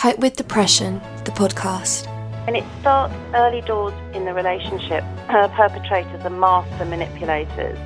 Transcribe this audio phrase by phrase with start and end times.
[0.00, 0.94] Hope with Depression,
[1.26, 2.06] the podcast.
[2.46, 5.04] And it starts early doors in the relationship.
[5.28, 7.78] Her perpetrators are master manipulators.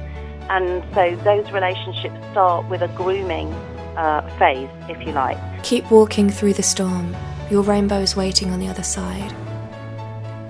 [0.48, 3.53] And so those relationships start with a grooming
[3.96, 5.37] uh, phase, if you like.
[5.64, 7.16] Keep walking through the storm.
[7.50, 9.33] Your rainbow's waiting on the other side.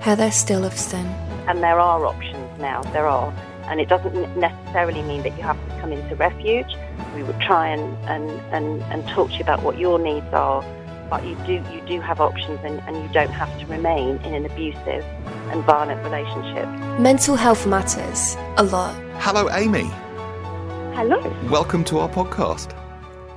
[0.03, 1.07] Heather Stillefson.
[1.47, 3.33] And there are options now, there are.
[3.71, 6.75] And it doesn't necessarily mean that you have to come into refuge.
[7.15, 10.63] We would try and, and, and, and talk to you about what your needs are
[11.09, 14.33] but you do you do have options and, and you don't have to remain in
[14.33, 15.03] an abusive
[15.51, 16.67] and violent relationship.
[16.99, 18.95] Mental health matters a lot.
[19.19, 19.89] Hello, Amy.
[20.95, 21.19] Hello.
[21.49, 22.75] Welcome to our podcast.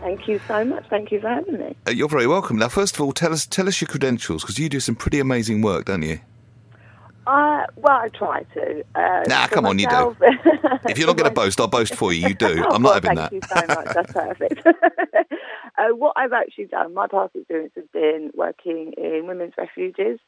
[0.01, 0.87] Thank you so much.
[0.89, 1.77] Thank you for having me.
[1.87, 2.57] Uh, you're very welcome.
[2.57, 5.21] Now, first of all, tell us tell us your credentials because you do some pretty
[5.21, 6.21] amazing work, don't you?
[7.29, 8.83] Uh, well, I try to.
[8.95, 10.17] Uh, nah, come myself.
[10.23, 10.79] on, you do.
[10.89, 12.29] if you're not going to boast, I'll boast for you.
[12.29, 12.65] You do.
[12.67, 13.49] oh, I'm not well, having thank that.
[13.49, 13.95] Thank you so much.
[13.95, 14.67] That's perfect.
[15.79, 20.19] uh, what I've actually done, my past experience has been working in women's refuges.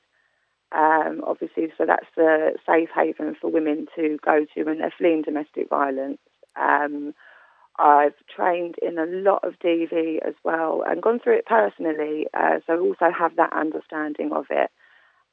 [0.73, 5.23] Um, obviously, so that's the safe haven for women to go to when they're fleeing
[5.23, 6.19] domestic violence.
[6.61, 7.15] Um,
[7.79, 12.59] I've trained in a lot of DV as well and gone through it personally, uh,
[12.67, 14.71] so also have that understanding of it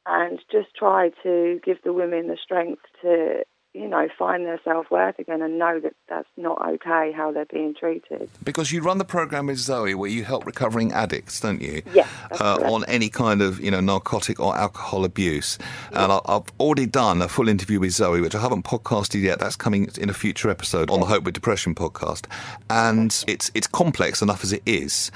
[0.08, 4.89] and just try to give the women the strength to, you know, find their self
[4.89, 8.30] worth again and know that that's not okay how they're being treated.
[8.44, 11.81] Because you run the program with Zoe where you help recovering addicts, don't you?
[11.94, 12.08] Yes.
[12.39, 15.58] Uh, on any kind of you know narcotic or alcohol abuse,
[15.91, 19.39] and I, I've already done a full interview with Zoe, which I haven't podcasted yet.
[19.39, 22.25] That's coming in a future episode on the Hope with Depression podcast,
[22.69, 25.11] and it's it's complex enough as it is,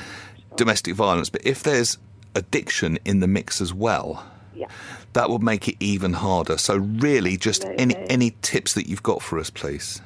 [0.57, 1.29] domestic violence.
[1.29, 1.97] But if there's
[2.35, 4.67] addiction in the mix as well, Yeah.
[5.13, 6.57] that would make it even harder.
[6.57, 10.01] So really, just any any tips that you've got for us, please.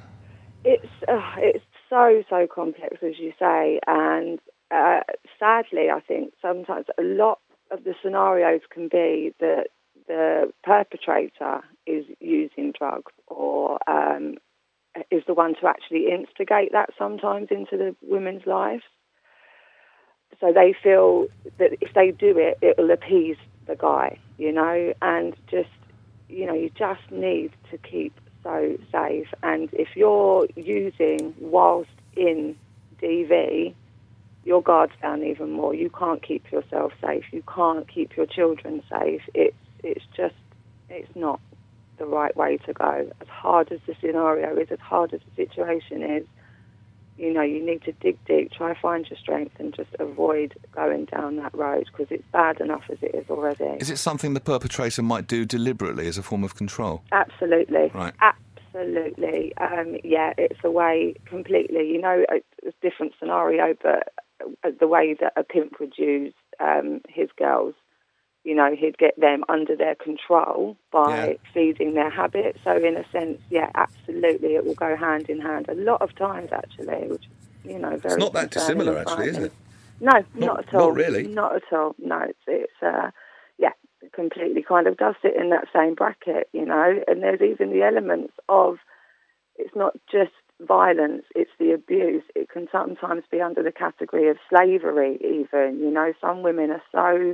[0.64, 4.40] It's uh, it's so so complex as you say, and
[4.72, 5.02] uh,
[5.40, 7.40] sadly, I think sometimes a lot
[7.72, 9.68] of the scenarios can be that
[10.08, 14.36] the perpetrator is using drugs or um,
[15.12, 18.84] is the one to actually instigate that sometimes into the women's lives.
[20.40, 21.28] So they feel
[21.60, 25.70] that if they do it, it will appease the guy, you know, and just
[26.28, 29.28] you know, you just need to keep so safe.
[29.44, 32.56] And if you're using whilst in
[33.02, 33.74] DV,
[34.44, 35.74] your guard's down even more.
[35.74, 37.26] You can't keep yourself safe.
[37.32, 39.22] You can't keep your children safe.
[39.34, 40.36] It's it's just
[40.90, 41.40] it's not
[41.98, 43.12] the right way to go.
[43.22, 46.28] As hard as the scenario is, as hard as the situation is,
[47.18, 50.54] you know, you need to dig deep, try to find your strength, and just avoid
[50.74, 53.78] going down that road because it's bad enough as it is already.
[53.80, 57.04] Is it something the perpetrator might do deliberately as a form of control?
[57.12, 57.92] Absolutely.
[57.94, 58.14] Right.
[58.22, 59.56] Absolutely.
[59.58, 61.90] Um, yeah, it's a way completely.
[61.90, 64.14] You know, it's a different scenario, but
[64.64, 67.74] uh, the way that a pimp would use um, his girls,
[68.46, 71.34] you know, he'd get them under their control by Yeah.
[71.54, 72.60] feeding their habits.
[72.64, 75.66] So, in a sense, yeah, absolutely, it will go hand in hand.
[75.68, 77.26] A lot of times, actually, which
[77.64, 78.20] you know, very.
[78.20, 79.52] not that dissimilar, actually, is it?
[80.00, 80.92] No, Not- not, at not all.
[80.92, 81.24] really.
[81.28, 81.96] Not at all.
[81.98, 83.10] No, it's it's uh,
[83.58, 83.72] yeah,
[84.04, 87.04] it completely kind of does sit in that same bracket, you know.
[87.08, 88.78] And there's even the elements of
[89.56, 92.24] it's not just violence; it's the abuse.
[92.36, 95.80] It can sometimes be under the category of slavery, even.
[95.80, 97.34] You know, some women are so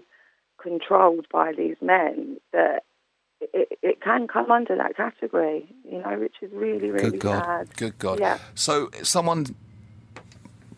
[0.62, 2.84] controlled by these men that.
[3.56, 7.44] It, it can come under that category, you know, which is really, really Good God.
[7.44, 7.76] sad.
[7.76, 8.20] Good God.
[8.20, 8.38] Yeah.
[8.54, 9.48] So someone,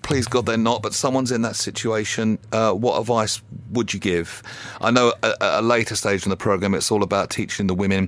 [0.01, 2.39] please God, they're not, but someone's in that situation.
[2.53, 3.41] Uh, what advice
[3.71, 4.41] would you give?
[4.79, 8.07] I know at, a later stage in the program, it's all about teaching the women.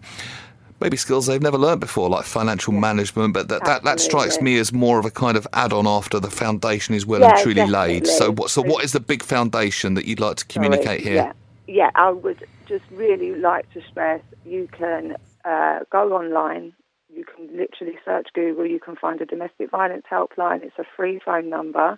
[0.80, 4.58] Maybe skills they've never learned before, like financial management, but that, that, that strikes me
[4.58, 7.66] as more of a kind of add-on after the foundation is well Yeah, and truly
[7.66, 8.08] laid.
[8.08, 11.02] So, what, so what is the big foundation that you'd like to communicate Sorry.
[11.02, 11.16] here?
[11.16, 11.34] Yeah,
[11.68, 11.92] yeah.
[11.96, 16.74] I would just really like to stress you can uh, go online.
[17.14, 18.66] You can literally search Google.
[18.66, 20.64] You can find a domestic violence helpline.
[20.64, 21.98] It's a free phone number.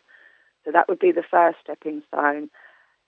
[0.66, 2.50] So that would be the first stepping stone.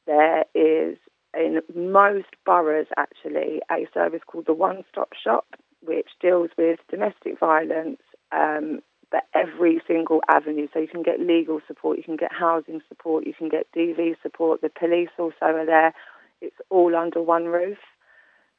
[0.08, 0.98] There is,
[1.38, 5.46] in most boroughs actually, a service called the One Stop Shop,
[5.84, 8.00] which deals with domestic violence,
[8.32, 8.80] um,
[9.12, 10.68] but every single avenue.
[10.74, 14.16] So you can get legal support, you can get housing support, you can get DV
[14.24, 14.62] support.
[14.62, 15.94] The police also are there.
[16.42, 17.78] It's all under one roof.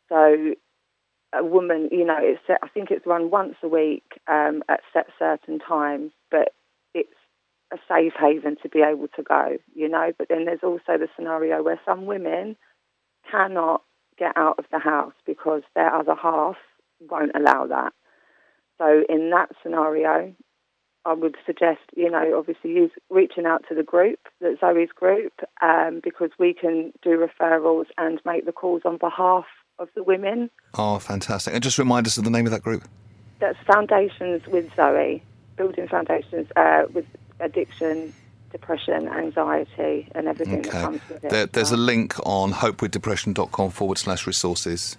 [0.08, 0.54] So
[1.32, 5.06] a woman, you know, it's I think it's run once a week um, at set
[5.18, 6.52] certain times, but
[6.94, 7.08] it's
[7.72, 10.12] a safe haven to be able to go, you know.
[10.18, 12.56] But then there's also the scenario where some women
[13.30, 13.82] cannot
[14.18, 16.56] get out of the house because their other half
[17.00, 17.92] won't allow that.
[18.78, 20.34] So in that scenario,
[21.04, 25.32] I would suggest, you know, obviously use reaching out to the group, the Zoe's group,
[25.62, 29.46] um, because we can do referrals and make the calls on behalf
[29.78, 30.50] of the women.
[30.74, 31.54] Oh, fantastic!
[31.54, 32.82] And just remind us of the name of that group.
[33.38, 35.22] That's Foundations with Zoe,
[35.56, 37.06] building foundations uh, with
[37.40, 38.12] addiction,
[38.52, 40.70] depression, anxiety, and everything Okay.
[40.70, 41.30] that comes with it.
[41.30, 44.98] There, there's a link on hopewithdepression.com forward slash resources.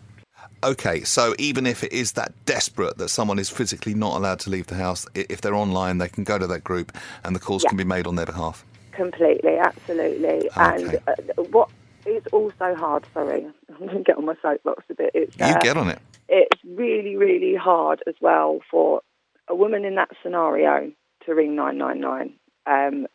[0.64, 4.52] Okay, so even if it is that desperate that someone is physically not allowed to
[4.52, 7.64] leave the house, if they're online, they can go to that group and the calls
[7.64, 7.70] Yeah.
[7.70, 8.64] can be made on their behalf.
[8.92, 10.50] Completely, absolutely.
[10.56, 11.70] And uh, what
[12.06, 15.12] is also hard, sorry, I'm going to get on my soapbox a bit.
[15.16, 16.00] It's, You uh, get on it.
[16.30, 19.02] it's really, really hard as well for
[19.48, 20.92] a woman in that scenario
[21.26, 22.36] to ring 999
[22.68, 23.08] um,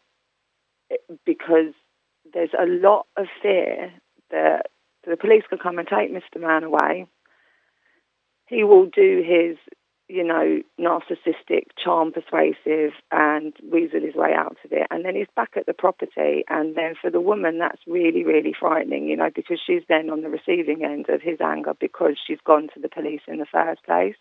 [1.24, 1.74] because
[2.34, 3.92] there's a lot of fear
[4.30, 4.66] that
[5.06, 6.40] the police can come and take Mr.
[6.40, 7.06] Man away.
[8.46, 9.56] He will do his,
[10.08, 14.86] you know, narcissistic, charm persuasive and weasel his way out of it.
[14.90, 16.44] And then he's back at the property.
[16.48, 20.22] And then for the woman, that's really, really frightening, you know, because she's then on
[20.22, 23.84] the receiving end of his anger because she's gone to the police in the first
[23.84, 24.16] place.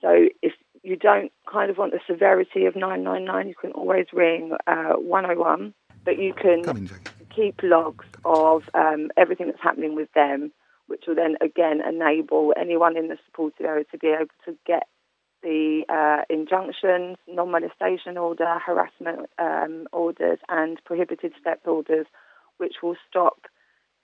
[0.00, 0.52] So if
[0.82, 5.74] you don't kind of want the severity of 999, you can always ring uh, 101,
[6.04, 6.88] but you can
[7.34, 10.52] keep logs of um, everything that's happening with them,
[10.88, 14.88] which will then again enable anyone in the supported area to be able to get
[15.42, 22.06] the uh, injunctions, non-molestation order, harassment um, orders, and prohibited step orders,
[22.56, 23.42] which will stop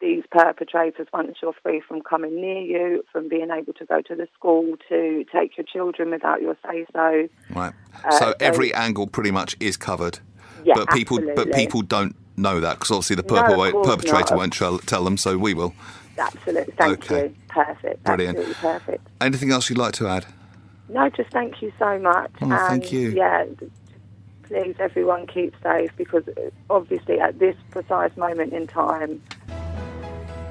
[0.01, 4.15] these perpetrators once you're free from coming near you, from being able to go to
[4.15, 7.29] the school to take your children without your say so.
[7.55, 7.73] Right.
[8.05, 10.19] Uh, so so- every angle pretty much is covered.
[10.65, 14.39] Yeah, but people, but people don't know that because obviously the No, perpetrator, perpetrator not.
[14.39, 15.17] won't tell, tell them.
[15.19, 15.75] So we will.
[16.19, 17.27] Absolutely, thank Okay.
[17.29, 17.35] you.
[17.49, 18.03] Perfect.
[18.05, 18.39] Brilliant.
[18.39, 19.07] Absolutely perfect.
[19.21, 20.27] Anything else you'd like to add?
[20.89, 22.31] No, just thank you so much.
[22.43, 23.11] Oh, and thank you.
[23.11, 23.45] Yeah,
[24.43, 29.23] please, everyone, keep safe because uh, obviously at this precise moment in time,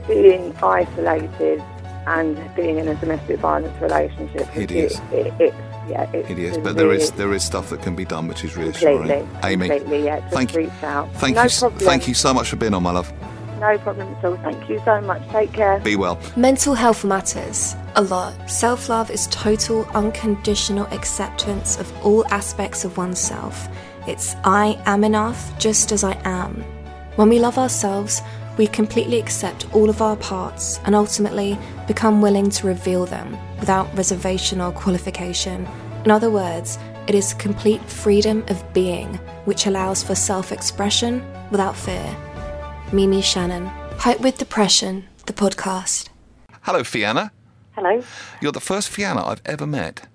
[0.07, 1.61] being isolated
[2.05, 4.99] and being in a domestic violence relationship, Hideous.
[5.11, 5.55] It, it, it's
[5.89, 8.27] yeah, it's It is, just but there is there is stuff that can be done,
[8.27, 9.07] which is reassuring.
[9.07, 10.19] completely, Amy, completely, yeah.
[10.21, 11.13] Just thank you, reach out.
[11.15, 11.79] thank no you, problem.
[11.79, 13.11] thank you so much for being on, my love.
[13.59, 14.37] No problem at all.
[14.37, 15.27] Thank you so much.
[15.29, 15.79] Take care.
[15.79, 16.19] Be well.
[16.35, 18.49] Mental health matters a lot.
[18.49, 23.67] Self love is total, unconditional acceptance of all aspects of oneself.
[24.07, 26.63] It's I am enough just as I am.
[27.15, 28.21] When we love ourselves,
[28.57, 31.57] we completely accept all of our parts and ultimately
[31.87, 35.67] become willing to reveal them without reservation or qualification.
[36.05, 36.77] In other words,
[37.07, 39.15] it is complete freedom of being,
[39.45, 42.15] which allows for self expression without fear.
[42.93, 43.65] Mimi Shannon.
[43.99, 46.09] Hope with Depression, the podcast.
[46.61, 47.31] Hello, Fiamma.
[47.71, 48.03] Hello.
[48.41, 50.07] You're the first Fiamma I've ever met.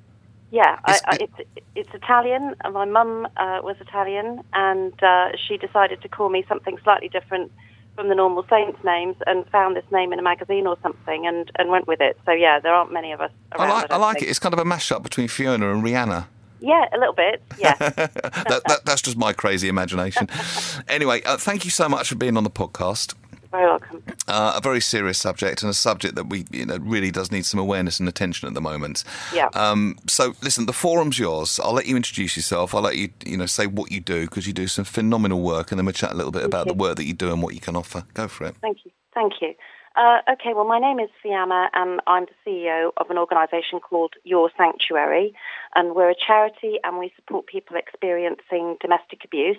[0.50, 2.54] Yeah, I, It's- I, it's, it's Italian.
[2.64, 7.08] and My mum uh, was Italian, and uh, she decided to call me something slightly
[7.08, 7.50] different
[7.96, 11.50] from the normal saints' names, and found this name in a magazine or something, and,
[11.58, 12.16] and went with it.
[12.24, 13.70] So yeah, there aren't many of us around.
[13.70, 14.28] I like I don't like it.
[14.28, 16.26] It's kind of a mashup between Fiona and Rihanna.
[16.60, 17.42] Yeah, a little bit.
[17.58, 17.74] Yeah.
[17.78, 20.28] that, that, that's just my crazy imagination.
[20.88, 23.14] anyway, uh, thank you so much for being on the podcast.
[23.50, 24.02] Very welcome.
[24.26, 27.46] Uh, a very serious subject and a subject that we you know really does need
[27.46, 29.04] some awareness and attention at the moment.
[29.32, 29.48] Yeah.
[29.54, 31.58] Um, so listen, the forum's yours.
[31.58, 32.74] I'll let you introduce yourself.
[32.74, 35.72] I'll let you you know say what you do because you do some phenomenal work,
[35.72, 36.72] and then we'll chat a little bit about you.
[36.72, 38.04] the work that you do and what you can offer.
[38.12, 38.54] Go for it.
[38.60, 38.90] Thank you.
[39.14, 39.54] Thank you.
[39.98, 44.14] Uh, okay, well, my name is Fiamma, and I'm the CEO of an organisation called
[44.22, 45.34] Your Sanctuary,
[45.74, 49.58] and we're a charity, and we support people experiencing domestic abuse,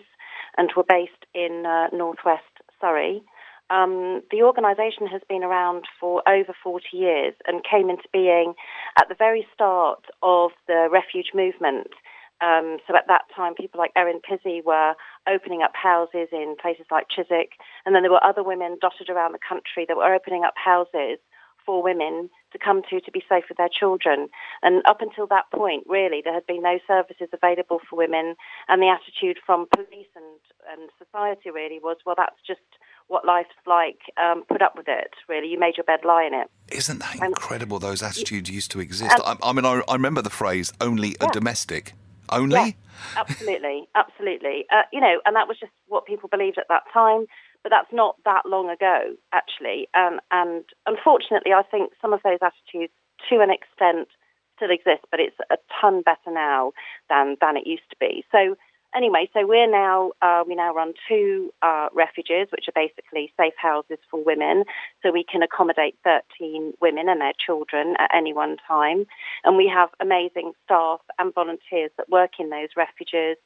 [0.57, 2.47] and we're based in uh, northwest
[2.79, 3.21] Surrey.
[3.69, 8.53] Um, the organisation has been around for over 40 years and came into being
[8.97, 11.87] at the very start of the refuge movement.
[12.39, 14.93] Um, so at that time, people like Erin Pizzey were
[15.29, 17.51] opening up houses in places like Chiswick,
[17.85, 21.19] and then there were other women dotted around the country that were opening up houses
[21.65, 24.27] for women to come to to be safe with their children.
[24.63, 28.35] And up until that point, really, there had been no services available for women,
[28.67, 30.25] and the attitude from police and,
[30.71, 32.61] and society really was, well, that's just
[33.07, 33.99] what life's like.
[34.17, 35.47] Um, put up with it, really.
[35.47, 36.49] You made your bed, lie in it.
[36.71, 37.77] Isn't that incredible?
[37.79, 39.11] Those attitudes used to exist.
[39.11, 41.31] And- I, I mean, I, I remember the phrase "only a Yeah.
[41.33, 41.93] domestic."
[42.31, 42.75] Only.
[43.15, 44.65] Absolutely, absolutely.
[44.71, 47.25] Uh, you know, and that was just what people believed at that time.
[47.63, 49.89] But that's not that long ago, actually.
[49.93, 52.93] Um, and unfortunately, I think some of those attitudes,
[53.29, 54.07] to an extent,
[54.55, 55.03] still exist.
[55.11, 56.71] But it's a ton better now
[57.09, 58.23] than than it used to be.
[58.31, 58.55] So
[58.95, 63.53] anyway, so we're now uh, we now run two uh, refuges, which are basically safe
[63.57, 64.63] houses for women,
[65.01, 69.05] so we can accommodate 13 women and their children at any one time,
[69.43, 73.37] and we have amazing staff and volunteers that work in those refuges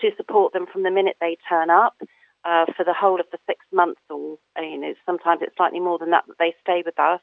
[0.00, 1.96] to support them from the minute they turn up.
[2.44, 5.96] Uh, for the whole of the six months, or you know, sometimes it's slightly more
[5.96, 7.20] than that that they stay with us.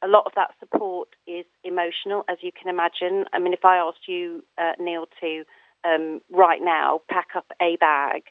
[0.00, 3.24] A lot of that support is emotional, as you can imagine.
[3.32, 5.44] I mean, if I asked you, uh, Neil, to
[5.84, 8.22] um, right now pack up a bag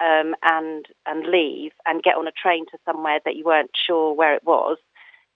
[0.00, 4.12] um, and and leave and get on a train to somewhere that you weren't sure
[4.12, 4.78] where it was,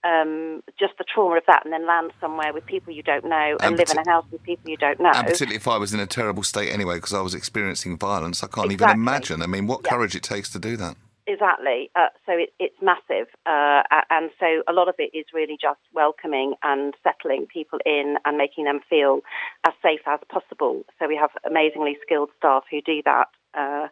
[0.03, 3.57] um, just the trauma of that, and then land somewhere with people you don't know
[3.59, 5.11] and, and live in a house with people you don't know.
[5.13, 8.43] And particularly if I was in a terrible state anyway, because I was experiencing violence,
[8.43, 8.93] I can't exactly.
[8.93, 9.41] even imagine.
[9.41, 9.91] I mean, what yeah.
[9.91, 10.95] courage it takes to do that.
[11.31, 11.89] Exactly.
[11.95, 15.79] Uh, so it, it's massive, uh, and so a lot of it is really just
[15.93, 19.21] welcoming and settling people in and making them feel
[19.65, 20.83] as safe as possible.
[20.99, 23.27] So we have amazingly skilled staff who do that.
[23.53, 23.87] Uh,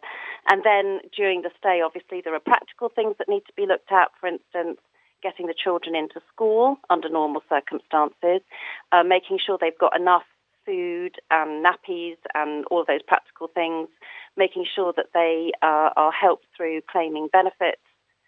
[0.50, 3.90] and then during the stay, obviously, there are practical things that need to be looked
[3.90, 4.08] at.
[4.20, 4.78] For instance,
[5.22, 8.42] getting the children into school under normal circumstances,
[8.92, 10.24] uh, making sure they've got enough
[10.66, 13.88] food and nappies and all those practical things,
[14.40, 17.84] making sure that they uh, are helped through claiming benefits.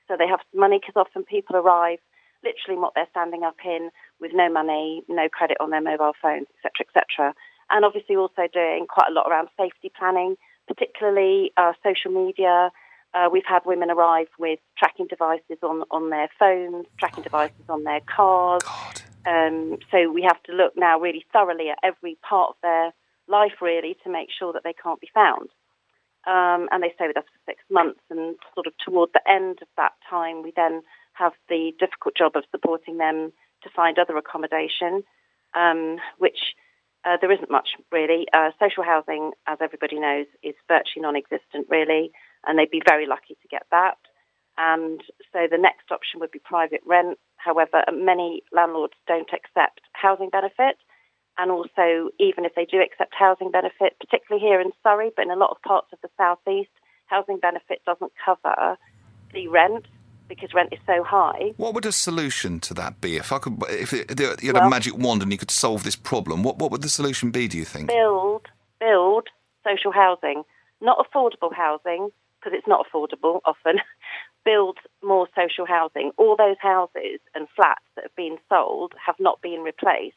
[0.07, 1.99] So they have money because often people arrive
[2.45, 3.91] literally what they're standing up in
[4.21, 7.35] with no money, no credit on their mobile phones, etc., etc.
[7.71, 10.37] And obviously also doing quite a lot around safety planning,
[10.69, 12.71] particularly uh, social media,
[13.15, 17.85] uh, we've had women arrive with tracking devices on, on their phones, tracking devices on
[17.85, 18.63] their cars.
[19.27, 22.93] Um, so we have to look now really thoroughly at every part of their
[23.29, 25.49] life, really, to make sure that they can't be found.
[26.27, 28.01] Um, and they stay with us for six months.
[28.11, 30.83] And sort of toward the end of that time, we then
[31.15, 33.33] have the difficult job of supporting them
[33.65, 35.03] to find other accommodation,
[35.55, 36.55] um, which
[37.05, 38.27] uh, there isn't much really.
[38.33, 42.13] Uh, social housing, as everybody knows, is virtually non existent, really
[42.47, 43.99] and they'd be very lucky to get that.
[44.59, 45.01] And
[45.33, 47.19] so the next option would be private rent.
[47.37, 50.77] However, many landlords don't accept housing benefit.
[51.39, 55.31] And also, even if they do accept housing benefit, particularly here in Surrey, but in
[55.31, 56.71] a lot of parts of the southeast,
[57.07, 58.77] housing benefit doesn't cover
[59.33, 59.87] the rent
[60.29, 61.53] because rent is so high.
[61.57, 63.17] What would a solution to that be?
[63.17, 65.97] If I could, if you had well, a magic wand and you could solve this
[65.97, 67.49] problem, what what would the solution be?
[67.49, 67.89] Do you think?
[67.89, 68.47] Build,
[68.81, 69.29] build
[69.65, 70.43] social housing,
[70.81, 73.81] not affordable housing, because it's not affordable often,
[74.45, 76.13] build more social housing.
[76.17, 80.17] All those houses and flats that have been sold have not been replaced,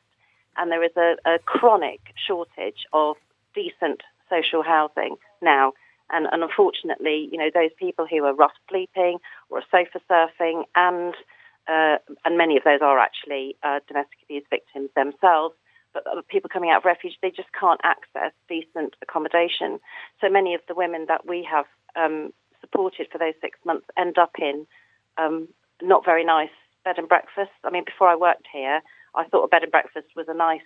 [0.57, 3.15] and there is a, a chronic shortage of
[3.53, 5.73] decent social housing now.
[6.11, 9.17] And, and, unfortunately, you know, those people who are rough sleeping
[9.49, 11.15] or sofa surfing, and
[11.67, 15.55] uh, and many of those are actually uh, domestic abuse victims themselves,
[15.95, 19.79] but people coming out of refuge, they just can't access decent accommodation.
[20.21, 24.17] So many of the women that we have um, supported for those six months end
[24.17, 24.67] up in
[25.17, 25.47] um,
[25.81, 26.49] not very nice
[26.83, 27.51] bed and breakfast.
[27.63, 28.81] I mean, before I worked here,
[29.17, 30.61] I thought a bed and breakfast was a nice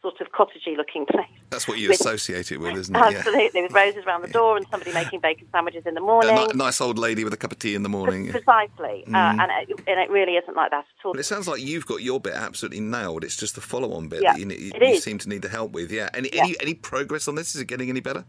[0.00, 1.26] sort of cottagey looking place.
[1.50, 2.98] That's what you with, associate it with, isn't it?
[2.98, 3.62] Absolutely, yeah.
[3.62, 6.36] with roses around the door and somebody making bacon sandwiches in the morning.
[6.36, 8.30] A nice old lady with a cup of tea in the morning.
[8.30, 9.38] Precisely, uh, mm.
[9.38, 11.12] uh, and, it, and, it, really isn't like that at all.
[11.12, 13.24] But it sounds like you've got your bit absolutely nailed.
[13.24, 15.72] It's just the follow-on bit yeah, that you, you, you seem to need the help
[15.72, 15.90] with.
[15.90, 16.08] Yeah.
[16.14, 16.44] Any, yeah.
[16.44, 17.54] any any progress on this?
[17.54, 18.24] Is it getting any better?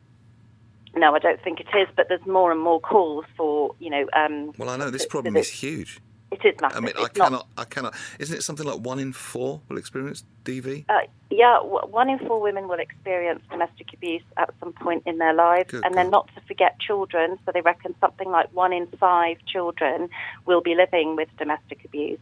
[0.95, 1.87] No, I don't think it is.
[1.95, 4.07] But there's more and more calls for you know.
[4.13, 6.01] Um, well, I know this problem is huge.
[6.31, 6.77] It is massive.
[6.77, 7.47] I mean, it's I cannot, not...
[7.57, 7.95] I cannot.
[8.19, 10.85] Isn't it something like one in four will experience DV?
[10.87, 10.99] Uh,
[11.31, 15.71] yeah, one in four women will experience domestic abuse at some point in their lives,
[15.71, 15.97] Good and God.
[15.97, 17.39] then not to forget children.
[17.45, 20.09] So they reckon something like one in five children
[20.45, 22.19] will be living with domestic abuse.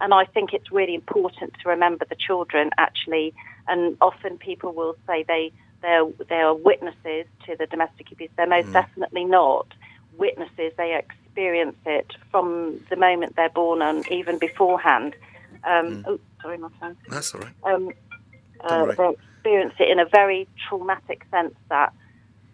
[0.00, 3.34] And I think it's really important to remember the children actually.
[3.68, 5.52] And often people will say they
[5.82, 8.30] they're, they are witnesses to the domestic abuse.
[8.36, 8.72] They're most mm.
[8.72, 9.66] definitely not
[10.18, 10.72] witnesses.
[10.76, 10.92] They
[11.30, 15.14] experience it from the moment they're born and even beforehand.
[15.64, 16.04] Um, mm.
[16.06, 16.96] Oh, sorry, my phone.
[17.08, 17.54] That's all right.
[17.64, 17.90] Um,
[18.60, 21.92] uh, they experience it in a very traumatic sense that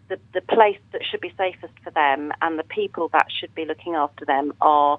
[0.08, 3.64] the, the place that should be safest for them and the people that should be
[3.64, 4.98] looking after them are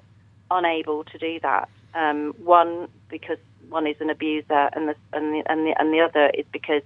[0.50, 1.68] unable to do that.
[1.94, 3.38] Um, one, because
[3.70, 6.82] one is an abuser, and the, and the, and the, and the other is because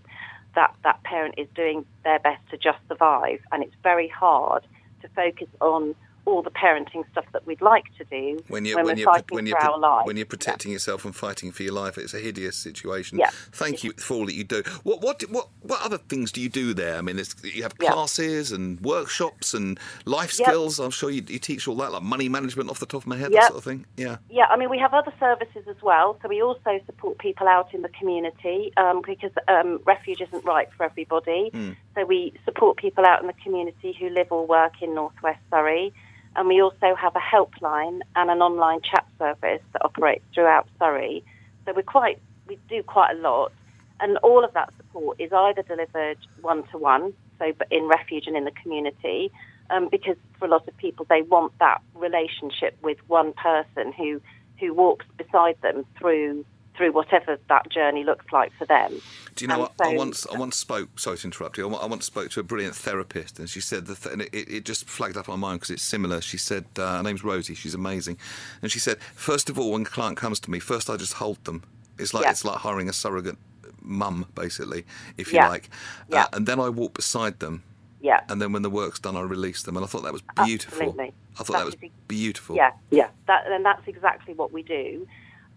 [0.55, 4.63] that that parent is doing their best to just survive, and it's very hard
[5.01, 8.87] to focus on all the parenting stuff that we'd like to do when, you, when,
[8.87, 10.07] when you're, fighting when you're, for our lives.
[10.07, 10.77] When you're protecting yeah.
[10.77, 13.19] yourself and fighting for your life, it's a hideous situation.
[13.19, 13.31] Yeah.
[13.53, 14.63] Thank you for all that you do.
[14.83, 16.97] What what what what other things do you do there?
[16.97, 18.57] I mean, you have classes yeah.
[18.57, 20.79] and workshops and life skills.
[20.79, 20.85] Yep.
[20.85, 23.17] I'm sure you, you, teach all that, like money management, off the top of my
[23.17, 23.43] head, yep.
[23.43, 23.87] that sort of thing.
[23.97, 24.19] Yeah.
[24.31, 24.47] Yeah.
[24.47, 26.19] I mean, we have other services as well.
[26.23, 30.69] So we also support people out in the community um, because um, refuge isn't right
[30.77, 31.51] for everybody.
[31.53, 31.77] Mm.
[31.95, 35.93] So we support people out in the community who live or work in northwest Surrey.
[36.37, 41.25] And we also have a helpline and an online chat service that operates throughout Surrey.
[41.65, 43.53] So we're quite, we do quite a lot.
[44.01, 48.37] And all of that support is either delivered one to one, so in refuge and
[48.37, 49.31] in the community,
[49.71, 54.21] um, because for a lot of people, they want that relationship with one person who,
[54.59, 56.45] who walks beside them through
[56.83, 59.01] through whatever that journey looks like for them.
[59.37, 59.73] Do you know what?
[59.79, 60.99] So, I once I once spoke.
[60.99, 61.73] Sorry to interrupt you.
[61.75, 64.65] I once spoke to a brilliant therapist, and she said the th- and it, it,
[64.65, 66.21] just flagged up on my mind because it's similar.
[66.21, 67.55] She said uh, her name's Rosie.
[67.55, 68.19] She's amazing,
[68.63, 71.15] and she said first of all, when a client comes to me, first I just
[71.15, 71.63] hold them.
[71.99, 72.33] It's like yeah.
[72.33, 73.37] it's like hiring a surrogate
[73.81, 74.85] mum, basically,
[75.17, 75.49] if you yeah.
[75.49, 75.71] like.
[76.11, 76.25] Yeah.
[76.25, 77.63] Uh, and then I walk beside them.
[78.01, 78.21] Yeah.
[78.29, 80.79] And then when the work's done, I release them, and I thought that was beautiful.
[80.79, 81.15] Absolutely.
[81.35, 82.57] I thought that's that was beautiful.
[82.57, 83.09] Yeah, yeah.
[83.29, 85.07] That, and that's exactly what we do.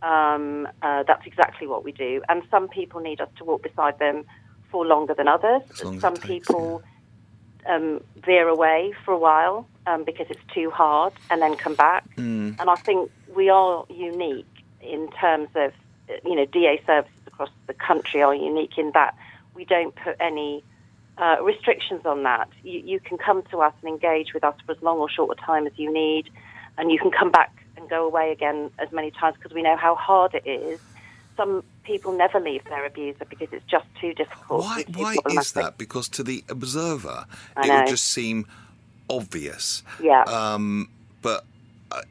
[0.05, 2.21] Um, uh, that's exactly what we do.
[2.29, 4.25] And some people need us to walk beside them
[4.69, 5.63] for longer than others.
[5.73, 6.83] Some takes, people
[7.65, 7.75] yeah.
[7.75, 12.05] um, veer away for a while um, because it's too hard and then come back.
[12.17, 12.55] Mm.
[12.59, 14.45] And I think we are unique
[14.79, 15.73] in terms of,
[16.23, 19.17] you know, DA services across the country are unique in that
[19.55, 20.63] we don't put any
[21.17, 22.47] uh, restrictions on that.
[22.63, 25.35] You, you can come to us and engage with us for as long or short
[25.35, 26.29] a time as you need,
[26.77, 29.77] and you can come back and go away again as many times because we know
[29.77, 30.79] how hard it is.
[31.37, 34.63] Some people never leave their abuser because it's just too difficult.
[34.63, 35.77] Why, why is that?
[35.77, 37.25] Because to the observer,
[37.57, 38.47] it would just seem
[39.09, 39.83] obvious.
[40.01, 40.23] Yeah.
[40.23, 40.89] Um,
[41.21, 41.45] but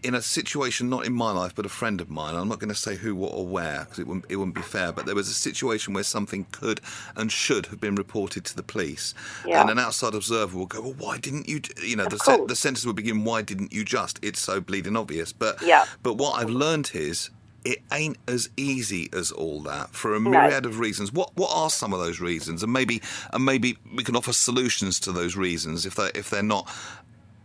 [0.03, 2.71] in a situation, not in my life, but a friend of mine, I'm not going
[2.71, 5.15] to say who, what, or where because it wouldn't, it wouldn't be fair, but there
[5.15, 6.81] was a situation where something could
[7.17, 9.15] and should have been reported to the police.
[9.47, 9.61] Yeah.
[9.61, 12.57] And an outside observer will go, well, why didn't you, you know, the, se- the
[12.57, 14.19] sentence will begin, why didn't you just?
[14.23, 15.33] It's so bleeding obvious.
[15.33, 15.87] But, yeah.
[16.03, 17.31] but what I've learned is
[17.65, 20.69] it ain't as easy as all that for a myriad no.
[20.69, 21.13] of reasons.
[21.13, 22.63] What what are some of those reasons?
[22.63, 23.01] And maybe
[23.33, 26.71] and maybe we can offer solutions to those reasons if they if they're not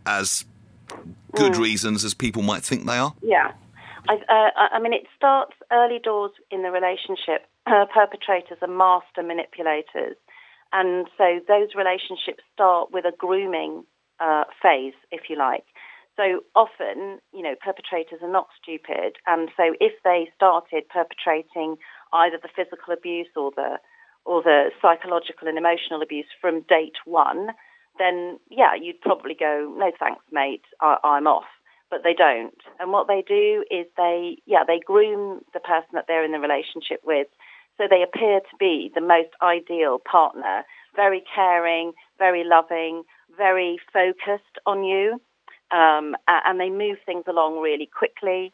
[0.04, 0.44] as
[1.34, 1.58] good mm.
[1.58, 3.14] reasons as people might think they are?
[3.22, 3.52] Yeah.
[4.08, 7.46] I, uh, I mean, it starts early doors in the relationship.
[7.66, 10.16] Uh, perpetrators are master manipulators.
[10.72, 13.84] And so those relationships start with a grooming
[14.18, 15.64] uh, phase, if you like.
[16.16, 19.16] So often, you know, perpetrators are not stupid.
[19.26, 21.76] And so if they started perpetrating
[22.12, 23.78] either the physical abuse or the
[24.24, 27.48] or the psychological and emotional abuse from date one,
[28.00, 31.44] then yeah, you'd probably go, no thanks, mate, I, I'm off.
[31.90, 32.54] But they don't.
[32.78, 36.38] And what they do is they, yeah, they groom the person that they're in the
[36.38, 37.26] relationship with.
[37.76, 43.02] So they appear to be the most ideal partner, very caring, very loving,
[43.36, 45.20] very focused on you.
[45.72, 48.52] Um, and they move things along really quickly.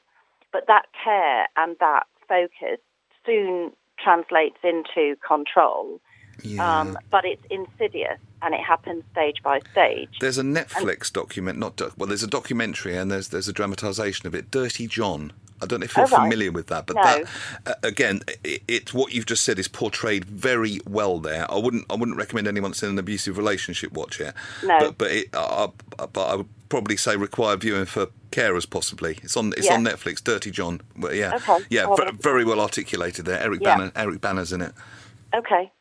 [0.52, 2.80] But that care and that focus
[3.26, 6.00] soon translates into control.
[6.42, 6.80] Yeah.
[6.80, 10.10] Um, but it's insidious and it happens stage by stage.
[10.20, 13.52] There's a Netflix and, document, not doc, well, there's a documentary and there's there's a
[13.52, 14.50] dramatisation of it.
[14.50, 15.32] Dirty John.
[15.62, 17.02] I don't know if you're oh, familiar with that, but no.
[17.02, 17.26] that
[17.66, 21.50] uh, again, it, it's what you've just said is portrayed very well there.
[21.50, 24.34] I wouldn't I wouldn't recommend anyone that's in an abusive relationship watch it.
[24.62, 24.78] No.
[24.78, 29.18] But but it, uh, but I would probably say required viewing for carers possibly.
[29.22, 29.74] It's on it's yeah.
[29.74, 30.22] on Netflix.
[30.22, 30.82] Dirty John.
[30.98, 31.36] Well, yeah.
[31.36, 31.58] Okay.
[31.70, 31.86] Yeah.
[31.88, 33.40] Oh, very well articulated there.
[33.40, 33.76] Eric yeah.
[33.76, 33.92] Bana.
[33.96, 34.74] Eric Bana's in it.
[35.34, 35.72] Okay.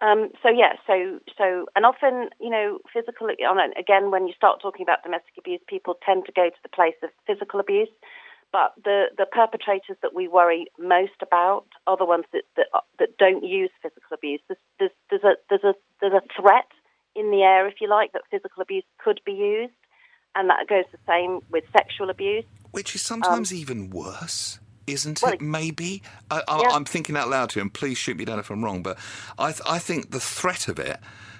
[0.00, 3.28] Um, so yeah, so so and often you know physical.
[3.28, 6.96] Again, when you start talking about domestic abuse, people tend to go to the place
[7.02, 7.88] of physical abuse.
[8.52, 12.66] But the, the perpetrators that we worry most about are the ones that, that,
[12.98, 14.40] that don't use physical abuse.
[14.48, 16.70] There's, there's, there's, a, there's, a, there's a threat
[17.14, 19.74] in the air, if you like, that physical abuse could be used.
[20.34, 22.44] And that goes the same with sexual abuse.
[22.70, 25.40] Which is sometimes um, even worse isn't well, it?
[25.40, 28.82] Maybe I, am thinking out loud here, and please shoot me down if I'm wrong.
[28.82, 28.98] But
[29.38, 30.98] I, th- I think the threat of it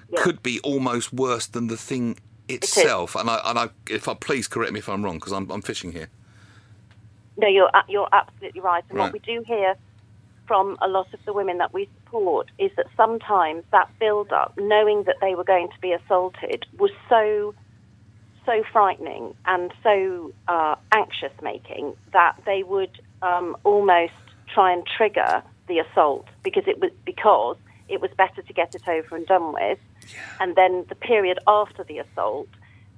[0.09, 0.21] yeah.
[0.21, 3.15] could be almost worse than the thing itself.
[3.15, 5.49] It and I, and I, if I please correct me if I'm wrong, because I'm,
[5.51, 6.09] I'm fishing here.
[7.37, 8.83] No, you're you're absolutely right.
[8.89, 9.05] And right.
[9.05, 9.75] what we do hear
[10.47, 14.53] from a lot of the women that we support is that sometimes that build up,
[14.57, 17.53] knowing that they were going to be assaulted, was so
[18.45, 24.13] so frightening and so uh, anxious making that they would um, almost
[24.53, 27.57] try and trigger the assault because it was because
[27.89, 29.79] it was better to get it over and done with,
[30.11, 30.19] yeah.
[30.39, 32.49] and then the period after the assault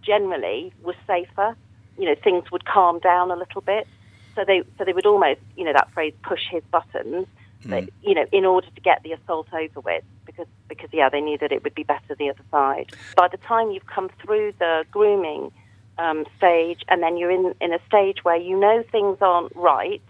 [0.02, 1.56] generally was safer.
[1.98, 3.88] You know, things would calm down a little bit,
[4.36, 7.28] so they so they would almost you know that phrase push his buttons.
[7.66, 7.70] Mm.
[7.70, 11.22] But, you know, in order to get the assault over with, because because yeah, they
[11.22, 12.92] knew that it would be better the other side.
[13.16, 15.52] By the time you've come through the grooming
[15.98, 20.02] um, stage, and then you're in in a stage where you know things aren't right,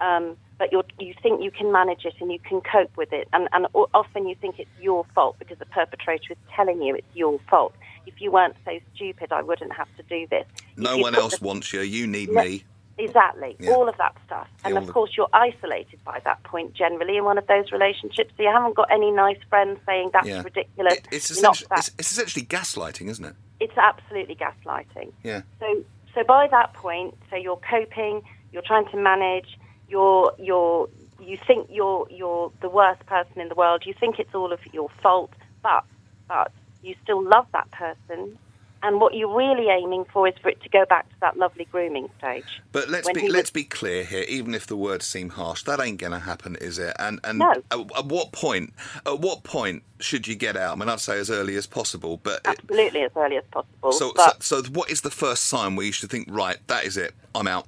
[0.00, 3.28] um, but you you think you can manage it and you can cope with it,
[3.32, 7.14] and, and often you think it's your fault because the perpetrator is telling you it's
[7.14, 7.74] your fault.
[8.06, 10.46] If you weren't so stupid, I wouldn't have to do this.
[10.76, 11.80] No one else the, wants you.
[11.80, 12.64] You need me.
[12.98, 13.72] Exactly, yeah.
[13.72, 14.48] all of that stuff.
[14.64, 18.32] And yeah, of course, you're isolated by that point generally in one of those relationships.
[18.36, 20.42] So you haven't got any nice friends saying that's yeah.
[20.42, 20.94] ridiculous.
[20.94, 21.78] It, it's, essentially, that.
[21.80, 23.34] it's, it's, essentially gaslighting, isn't it?
[23.60, 25.12] It's absolutely gaslighting.
[25.22, 25.42] Yeah.
[25.60, 30.88] So, so by that point, so you're coping, you're trying to manage, you're you're
[31.20, 33.84] you think you're you're the worst person in the world.
[33.86, 35.84] You think it's all of your fault, but
[36.28, 38.38] but you still love that person
[38.86, 41.64] and what you're really aiming for is for it to go back to that lovely
[41.64, 42.62] grooming stage.
[42.72, 44.24] But let's be let's be clear here.
[44.28, 46.94] Even if the words seem harsh, that ain't going to happen, is it?
[46.98, 47.50] And and no.
[47.50, 48.74] at, at, what point?
[49.04, 50.76] At what point should you get out?
[50.76, 52.20] I mean, I'd say as early as possible.
[52.22, 53.92] But absolutely it, as early as possible.
[53.92, 56.84] So, but, so so what is the first sign where you should think, right, that
[56.84, 57.66] is it, I'm out?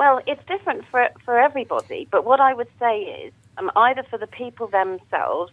[0.00, 2.08] Well, it's different for for everybody.
[2.10, 5.52] But what I would say is, um, either for the people themselves,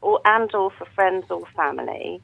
[0.00, 2.20] or and or for friends or family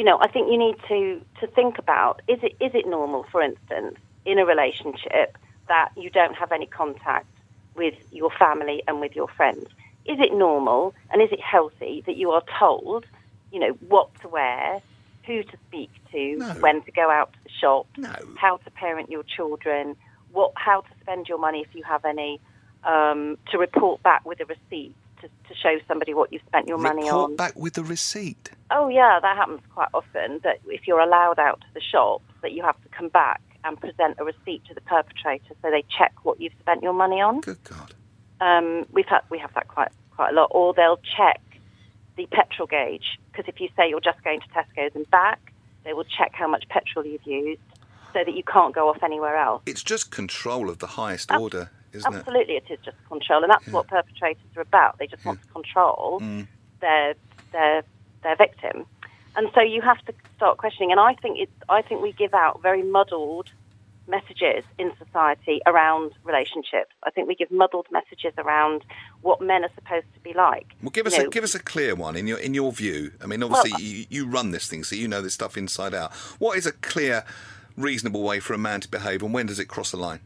[0.00, 3.26] you know, I think you need to, to think about is it is it normal,
[3.30, 5.36] for instance, in a relationship
[5.68, 7.26] that you don't have any contact
[7.74, 9.66] with your family and with your friends?
[10.06, 13.04] Is it normal and is it healthy that you are told,
[13.52, 14.80] you know, what to wear,
[15.26, 16.46] who to speak to, no.
[16.60, 18.14] when to go out to the shop, no.
[18.36, 19.96] how to parent your children,
[20.32, 22.40] what how to spend your money if you have any,
[22.84, 26.78] um, to report back with a receipt to, to show somebody what you've spent your
[26.78, 27.20] report money on.
[27.20, 28.50] Report back with the receipt.
[28.70, 30.40] Oh yeah, that happens quite often.
[30.42, 33.78] That if you're allowed out to the shops, that you have to come back and
[33.78, 37.40] present a receipt to the perpetrator, so they check what you've spent your money on.
[37.40, 37.94] Good God.
[38.40, 40.48] Um, we've had we have that quite quite a lot.
[40.52, 41.40] Or they'll check
[42.16, 45.52] the petrol gauge because if you say you're just going to Tesco's and back,
[45.84, 47.60] they will check how much petrol you've used,
[48.12, 49.62] so that you can't go off anywhere else.
[49.66, 52.62] It's just control of the highest order, isn't Absolutely, it?
[52.62, 53.72] Absolutely, it is just control, and that's yeah.
[53.72, 54.98] what perpetrators are about.
[54.98, 56.46] They just want to control mm.
[56.80, 57.14] their
[57.52, 57.82] their
[58.22, 58.86] their victim.
[59.36, 60.90] And so you have to start questioning.
[60.90, 63.50] And I think it's, I think we give out very muddled
[64.08, 66.92] messages in society around relationships.
[67.04, 68.84] I think we give muddled messages around
[69.22, 70.66] what men are supposed to be like.
[70.82, 72.72] Well, give us you know, a give us a clear one in your in your
[72.72, 73.12] view.
[73.22, 75.94] I mean, obviously well, you, you run this thing, so you know this stuff inside
[75.94, 76.12] out.
[76.38, 77.24] What is a clear,
[77.80, 80.20] reasonable way for a man to behave, and when does it cross the line?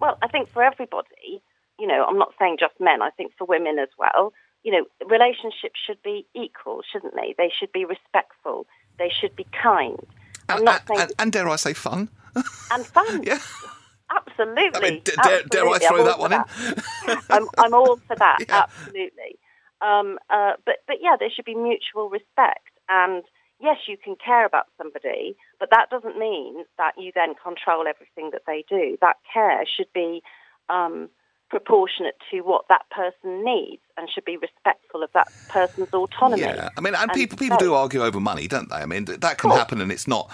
[0.00, 1.42] Well, I think for everybody,
[1.78, 3.02] you know, I'm not saying just men.
[3.02, 7.34] I think for women as well you know, relationships should be equal, shouldn't they?
[7.36, 8.66] They should be respectful.
[8.98, 9.98] They should be kind.
[10.48, 12.08] I'm and, not saying and, and dare I say fun?
[12.70, 13.22] And fun.
[13.24, 13.38] yeah.
[14.10, 14.70] Absolutely.
[14.74, 16.48] I mean, d- dare, dare, I throw that one that.
[17.08, 17.16] in?
[17.30, 18.38] I'm, I'm, all for that.
[18.48, 18.66] Yeah.
[18.68, 19.38] Absolutely.
[19.80, 23.24] Um, uh, but but yeah, there should be mutual respect, and
[23.60, 28.30] yes, you can care about somebody, but that doesn't mean that you then control everything
[28.32, 28.98] that they do.
[29.00, 30.20] That care should be
[30.68, 31.08] um,
[31.50, 36.42] proportionate to what that person needs and should be respectful of that person's autonomy.
[36.42, 38.74] Yeah, I mean, and, and people people do argue over money, don't they?
[38.74, 40.28] I mean, that can happen, and it's not.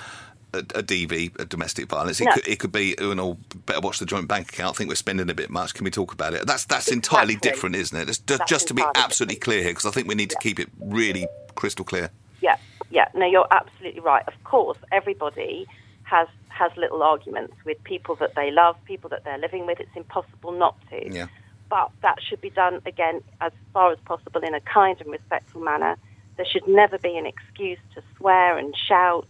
[0.55, 2.23] A, a DV, a domestic violence.
[2.23, 2.33] It, no.
[2.33, 3.37] could, it could be, you know,
[3.67, 4.77] better watch the joint bank account.
[4.77, 5.75] I think we're spending a bit much.
[5.75, 6.47] Can we talk about it?
[6.47, 8.07] That's that's entirely different, isn't it?
[8.07, 9.45] Just, just, just to be absolutely different.
[9.45, 12.09] clear here, because I think we need to keep it really crystal clear.
[12.41, 12.57] Yeah,
[12.91, 13.09] yeah.
[13.15, 14.25] No, you're absolutely right.
[14.27, 15.67] Of course, everybody
[16.05, 19.79] has has little arguments with people that they love, people that they're living with.
[19.81, 21.15] It's impossible not to.
[21.15, 21.27] Yeah.
[21.71, 25.61] But that should be done again as far as possible in a kind and respectful
[25.61, 25.97] manner.
[26.37, 29.29] There should never be an excuse to swear and shout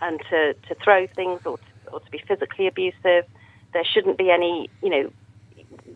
[0.00, 3.24] and to, to throw things or to, or to be physically abusive.
[3.72, 5.12] There shouldn't be any, you know,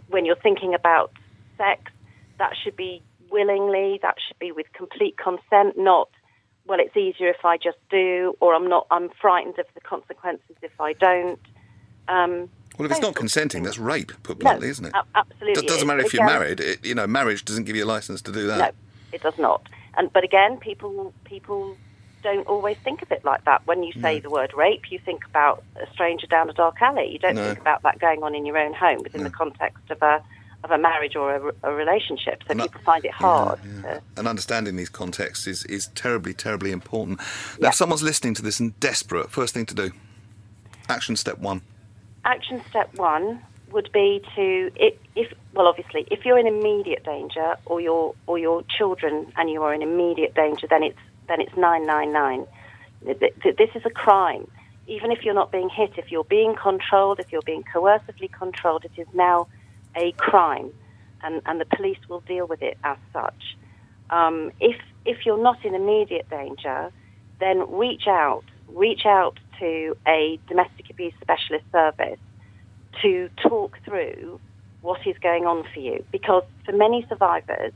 [0.09, 1.13] when you're thinking about
[1.57, 1.91] sex,
[2.39, 6.09] that should be willingly, that should be with complete consent, not
[6.69, 8.87] well, it's easier if I just do, or I'm not.
[8.91, 11.41] I'm frightened of the consequences if I don't.
[12.09, 14.93] Um, well, if it's not consenting, that's rape, put bluntly, no, isn't it?
[15.15, 15.65] Absolutely.
[15.65, 16.61] It doesn't matter if you're married.
[16.61, 18.59] It, you know, marriage doesn't give you a license to do that.
[18.59, 18.71] No,
[19.13, 19.67] it does not.
[19.97, 21.77] And but again, people people
[22.23, 23.67] don't always think of it like that.
[23.67, 24.21] When you say no.
[24.21, 27.11] the word rape, you think about a stranger down a dark alley.
[27.11, 27.47] You don't no.
[27.47, 30.23] think about that going on in your own home within the context of a
[30.65, 32.43] of a marriage or a, a relationship.
[32.43, 33.61] So and people find it hard.
[33.65, 33.83] Yeah, yeah.
[33.95, 34.03] To...
[34.17, 37.19] And understanding these contexts is, is terribly, terribly important.
[37.19, 37.25] Now,
[37.61, 37.69] yeah.
[37.69, 39.93] if someone's listening to this and desperate, first thing to do,
[40.89, 41.63] action step one.
[42.25, 43.41] Action step one
[43.71, 48.39] would be to if, if well obviously if you're in immediate danger or your or
[48.39, 52.47] your children and you are in immediate danger then it's then it's 999
[53.05, 54.51] this is a crime
[54.87, 58.85] even if you're not being hit if you're being controlled if you're being coercively controlled
[58.85, 59.47] it is now
[59.97, 60.73] a crime,
[61.23, 63.57] and, and the police will deal with it as such.
[64.11, 66.93] Um, if if you're not in immediate danger,
[67.41, 72.19] then reach out, reach out to a domestic abuse specialist service
[73.03, 74.41] to talk through
[74.83, 76.05] what is going on for you.
[76.13, 77.73] Because for many survivors,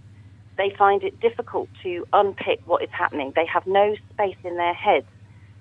[0.59, 3.33] they find it difficult to unpick what is happening.
[3.35, 5.07] They have no space in their heads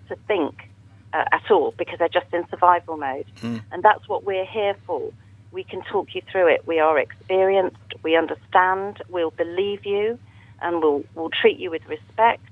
[0.10, 0.70] to think
[1.14, 3.26] uh, at all because they're just in survival mode.
[3.42, 3.64] Mm.
[3.72, 5.12] And that's what we're here for.
[5.52, 6.66] We can talk you through it.
[6.66, 10.18] We are experienced, we understand, we'll believe you,
[10.62, 12.44] and we'll, we'll treat you with respect,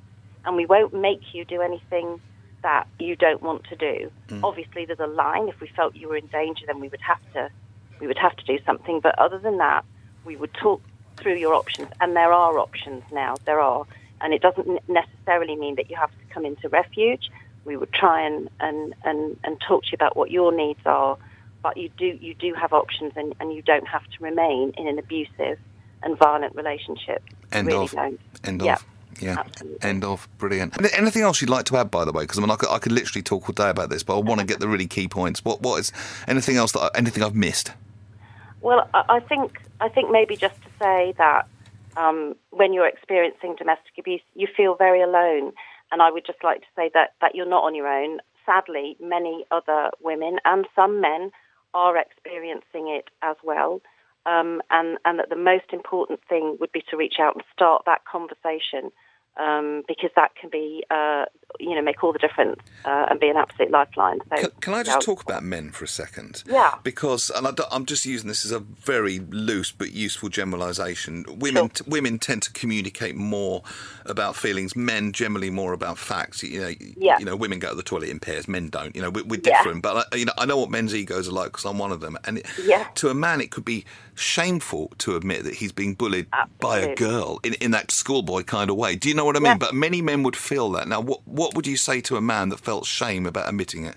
[0.45, 2.19] and we won't make you do anything
[2.61, 4.11] that you don't want to do.
[4.27, 4.43] Mm.
[4.43, 5.47] Obviously, there's a line.
[5.47, 7.49] If we felt you were in danger, then we would have to
[7.99, 9.01] we would have to do something.
[9.01, 9.83] But other than that,
[10.23, 10.81] we would talk
[11.17, 13.35] through your options, and there are options now.
[13.45, 13.85] There are,
[14.21, 17.29] and it doesn't necessarily mean that you have to come into refuge.
[17.65, 21.17] We would try and and and, and talk to you about what your needs are,
[21.63, 24.87] but you do you do have options, and, and you don't have to remain in
[24.87, 25.59] an abusive
[26.03, 27.21] and violent relationship.
[27.51, 27.91] End really of.
[27.91, 28.19] don't.
[28.43, 28.73] End Yeah.
[28.75, 28.85] of.
[29.19, 29.35] Yeah.
[29.39, 29.89] Absolutely.
[29.89, 30.29] End of.
[30.37, 30.77] Brilliant.
[30.97, 32.23] Anything else you'd like to add, by the way?
[32.23, 34.21] Because I mean, I could, I could literally talk all day about this, but I
[34.21, 35.43] want to get the really key points.
[35.43, 35.91] What What is
[36.27, 37.73] anything else that I, anything I've missed?
[38.61, 41.47] Well, I I think I think maybe just to say that
[41.97, 45.51] um, when you're experiencing domestic abuse, you feel very alone,
[45.91, 48.19] and I would just like to say that that you're not on your own.
[48.45, 51.31] Sadly, many other women and some men
[51.73, 53.81] are experiencing it as well,
[54.25, 57.83] um, and and that the most important thing would be to reach out and start
[57.85, 58.91] that conversation.
[59.39, 61.23] Um, because that can be, uh,
[61.61, 64.19] you know, make all the difference uh, and be an absolute lifeline.
[64.29, 66.43] So, Can, can I just talk about men for a second?
[66.45, 66.75] Yeah.
[66.83, 71.23] Because, and I, am just using this as a very loose but useful generalisation.
[71.39, 71.85] Women, Sure.
[71.87, 73.63] women tend to communicate more
[74.05, 74.75] about feelings.
[74.75, 76.43] Men generally more about facts.
[76.43, 77.17] You know, Yeah.
[77.19, 78.47] you know, women go to the toilet in pairs.
[78.49, 78.93] Men don't.
[78.93, 79.57] You know, we're, we're Yeah.
[79.63, 79.83] different.
[79.83, 82.01] But I, you know, I know what men's egos are like because I'm one of
[82.01, 82.17] them.
[82.25, 82.87] And it, Yeah.
[82.95, 86.27] to a man, it could be shameful to admit that he's being bullied
[86.59, 88.95] by a girl in, in that schoolboy kind of way.
[88.97, 89.51] Do you know what I mean?
[89.51, 89.57] Yeah.
[89.57, 90.87] But many men would feel that.
[90.87, 93.95] Now, what what would you say to a man that felt shame about admitting it?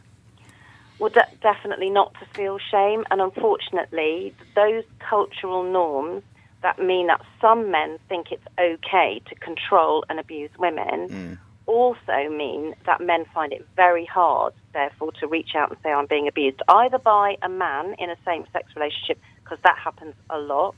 [0.98, 3.04] Well, de- definitely not to feel shame.
[3.10, 6.22] And unfortunately, those cultural norms
[6.62, 12.74] that mean that some men think it's okay to control and abuse women also mean
[12.86, 16.60] that men find it very hard, therefore, to reach out and say, I'm being abused,
[16.68, 20.74] either by a man in a same sex relationship, because that happens a lot,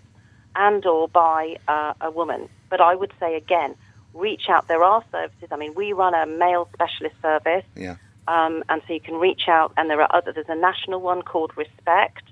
[0.57, 2.49] and or by uh, a woman.
[2.71, 3.75] But I would say again,
[4.15, 4.69] reach out.
[4.69, 5.49] There are services.
[5.51, 7.65] I mean, we run a male specialist service.
[7.77, 7.97] Yeah.
[8.27, 10.33] Um, and so you can reach out, and there are other.
[10.33, 12.23] There's a national one called Respect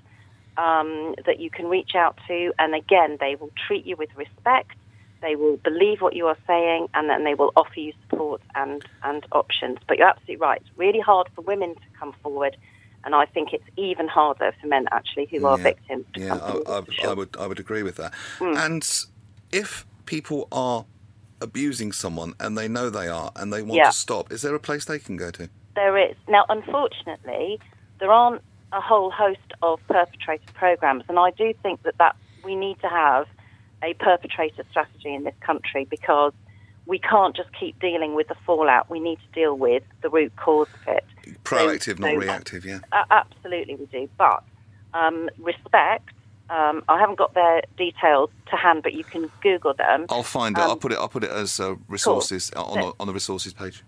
[0.57, 4.71] um, that you can reach out to, and again, they will treat you with respect.
[5.21, 8.83] They will believe what you are saying, and then they will offer you support and
[9.03, 9.77] and options.
[9.87, 10.61] But you're absolutely right.
[10.61, 12.57] It's really hard for women to come forward,
[13.03, 15.63] and I think it's even harder for men actually who are Yeah.
[15.63, 16.05] victims.
[16.15, 17.09] Yeah, I, I, sure.
[17.11, 18.13] I would I would agree with that.
[18.39, 18.57] Hmm.
[18.57, 19.05] And
[19.51, 20.85] if people are
[21.47, 23.85] abusing someone and they know they are and they want Yeah.
[23.87, 25.49] to stop, is there a place they can go to?
[25.75, 26.15] There is.
[26.27, 27.59] Now, unfortunately,
[27.99, 32.55] there aren't a whole host of perpetrator programs, and I do think that, that we
[32.55, 33.27] need to have
[33.83, 36.33] a perpetrator strategy in this country because
[36.85, 38.89] we can't just keep dealing with the fallout.
[38.89, 41.05] We need to deal with the root cause of it.
[41.43, 42.65] Proactive, not so- reactive.
[42.65, 42.79] Yeah.
[42.91, 44.09] Uh, absolutely, we do.
[44.17, 44.43] But
[44.93, 46.09] um, respect.
[46.49, 50.05] Um, I haven't got their details to hand, but you can Google them.
[50.09, 50.61] I'll find it.
[50.61, 50.97] Um, I'll put it.
[50.97, 53.83] I'll put it as uh, resources on the, on the resources page.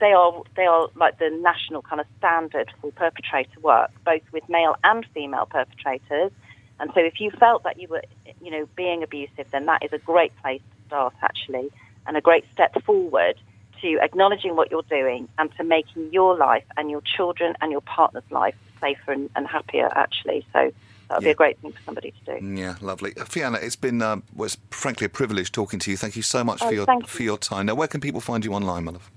[0.00, 4.48] they are they are like the national kind of standard for perpetrator work, both with
[4.48, 6.32] male and female perpetrators.
[6.80, 8.02] And so, if you felt that you were,
[8.42, 11.70] you know, being abusive, then that is a great place to start, actually,
[12.06, 13.36] and a great step forward
[13.80, 17.80] to acknowledging what you're doing and to making your life and your children and your
[17.80, 20.44] partner's life safer and, and happier, actually.
[20.52, 20.72] So
[21.12, 22.46] that would be a great thing for somebody to do.
[22.60, 23.12] Yeah, lovely.
[23.16, 25.96] Uh, Fiamma, it's been um, was frankly a privilege talking to you.
[25.96, 27.00] Thank you so much Oh, for your you.
[27.06, 27.66] for your time.
[27.66, 29.10] Now, where can people find you online, my love?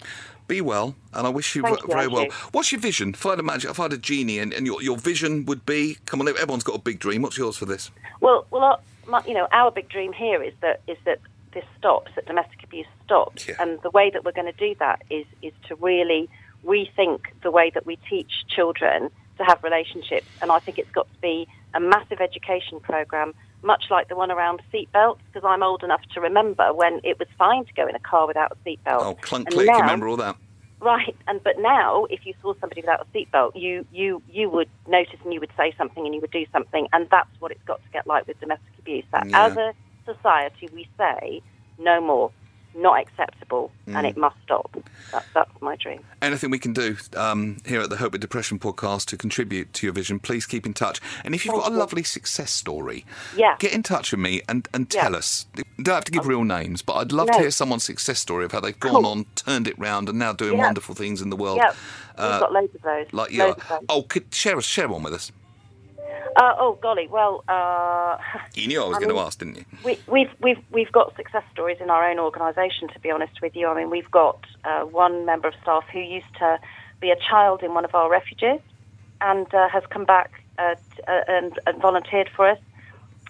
[0.49, 2.23] Be well, and I wish you Thank you, very well.
[2.23, 2.37] Andrew.
[2.53, 3.11] What's your vision?
[3.11, 5.45] If I had a magic, if I had a genie, and, and your, your vision
[5.47, 7.23] would be, come on, everyone's got a big dream.
[7.23, 7.91] What's yours for this?
[8.21, 11.21] Well, well, our, my, you know, our big dream here is that is that
[11.53, 13.55] this stops, that domestic abuse stops, Yeah.
[13.61, 16.29] and the way that we're going to do that is is to really
[16.65, 21.07] rethink the way that we teach children to have relationships, and I think it's got
[21.13, 25.83] to be a massive education program, much like the one around seatbelts, because I'm old
[25.83, 29.03] enough to remember when it was fine to go in a car without a seatbelt.
[29.03, 30.37] Oh, clunk click, remember all that?
[30.81, 34.69] Right, and but now, if you saw somebody without a seatbelt, you you you would
[34.87, 37.63] notice and you would say something and you would do something, and that's what it's
[37.67, 39.05] got to get like with domestic abuse.
[39.13, 39.47] That Yeah.
[39.47, 39.73] as a
[40.05, 41.43] society, we say
[41.79, 42.31] no more,
[42.77, 43.97] not acceptable, Mm.
[43.97, 44.77] and it must stop.
[45.13, 46.01] That, that's my dream.
[46.21, 49.87] Anything we can do um, here at the Hope with Depression podcast to contribute to
[49.87, 51.01] your vision, please keep in touch.
[51.25, 53.05] And if you've Thank got a lovely success story,
[53.37, 53.57] Yeah.
[53.59, 55.03] get in touch with me and, and Yeah.
[55.03, 55.47] tell us.
[55.57, 58.45] You don't have to give real names, but I'd love to hear someone's success story
[58.45, 59.07] of how they've gone Cool.
[59.07, 60.65] on, turned it round, and now doing Yeah.
[60.65, 61.59] wonderful things in the world.
[61.59, 61.73] Yeah,
[62.19, 63.07] Uh, we've got loads of those.
[63.13, 63.45] Like you.
[63.45, 63.63] loads.
[63.89, 65.31] Oh, could share us, share one with us.
[66.37, 67.45] Uh, oh golly, well.
[67.49, 68.19] Uh,
[68.55, 69.65] You knew I was I going to ask, didn't you?
[69.85, 72.89] We, we've we've we've got success stories in our own organisation.
[72.89, 76.01] To be honest with you, I mean, we've got uh, one member of staff who
[76.01, 76.59] used to
[77.01, 78.61] be a child in one of our refuges,
[79.21, 82.59] and uh, has come back uh, t- uh, and, and volunteered for us,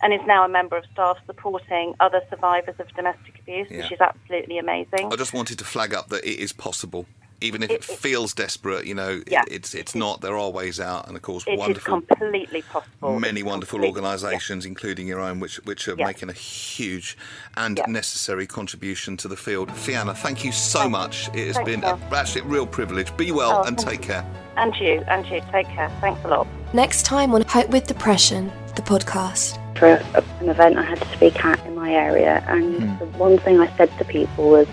[0.02, 3.78] and is now a member of staff supporting other survivors of domestic abuse, Yeah.
[3.82, 5.12] which is absolutely amazing.
[5.12, 7.06] I just wanted to flag up that it is possible.
[7.40, 9.42] Even if it, It- it- feels desperate, you know, Yeah.
[9.50, 10.20] it's it's not.
[10.22, 13.18] There are ways out, and of course, It is wonderful completely possible.
[13.20, 16.06] many It's wonderful completely- organisations, including your own, which which are Yeah.
[16.06, 17.16] making a huge
[17.56, 17.84] and Yeah.
[17.88, 19.68] necessary contribution to the field.
[19.70, 21.28] Fiamma, thank you so Thank- much.
[21.34, 22.00] It has thanks, been Phil.
[22.10, 23.14] a absolute real privilege.
[23.16, 24.24] Be well Oh, and thank take care.
[24.56, 25.42] And you, and you.
[25.52, 25.90] Take care.
[26.00, 26.46] Thanks a lot.
[26.72, 29.58] Next time on Hope with Depression, the podcast.
[29.78, 32.98] for a, an event I had to speak at in my area, and hmm.
[32.98, 34.66] the one thing I said to people was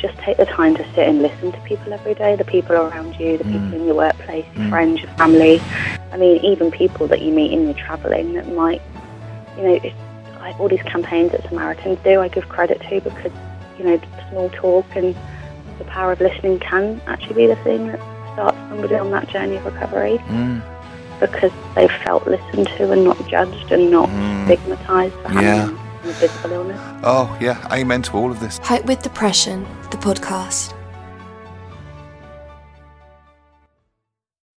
[0.00, 3.18] just take the time to sit and listen to people every day the people around
[3.18, 3.52] you, the mm.
[3.52, 4.70] people in your workplace, your mm.
[4.70, 5.60] friends, your family.
[6.12, 8.82] I mean, even people that you meet in your travelling that might,
[9.56, 9.80] you know,
[10.40, 13.32] like all these campaigns that Samaritans do, I give credit to because,
[13.78, 15.14] you know, small talk and
[15.78, 18.00] the power of listening can actually be the thing that
[18.32, 20.18] starts somebody on that journey of recovery.
[20.18, 20.62] Mm.
[21.20, 24.08] Because they felt listened to and not judged and not
[24.46, 25.79] stigmatised for having Yeah.
[26.04, 26.80] A physical illness.
[27.02, 28.58] Oh yeah, amen to all of this.
[28.58, 30.74] Hope with Depression, the podcast.